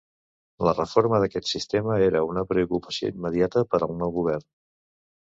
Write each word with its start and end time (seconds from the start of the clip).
La 0.67 0.71
reforma 0.75 1.17
d'aquest 1.23 1.49
sistema 1.49 1.97
era 2.05 2.21
una 2.29 2.43
preocupació 2.53 3.11
immediata 3.15 3.63
per 3.75 3.81
al 3.89 3.93
nou 3.99 4.15
govern. 4.17 4.45